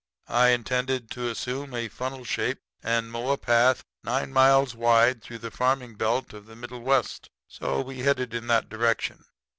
"I 0.33 0.47
intended 0.47 1.11
to 1.11 1.29
assume 1.29 1.75
a 1.75 1.87
funnel 1.87 2.23
shape 2.25 2.57
and 2.81 3.11
mow 3.11 3.29
a 3.33 3.37
path 3.37 3.83
nine 4.03 4.33
miles 4.33 4.73
wide 4.73 5.21
through 5.21 5.37
the 5.37 5.51
farming 5.51 5.93
belt 5.93 6.33
of 6.33 6.47
the 6.47 6.55
Middle 6.55 6.81
West; 6.81 7.29
so 7.47 7.81
we 7.81 7.99
headed 7.99 8.33
in 8.33 8.47
that 8.47 8.67
direction. 8.67 9.25